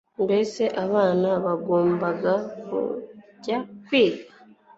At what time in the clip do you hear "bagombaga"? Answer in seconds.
1.45-2.33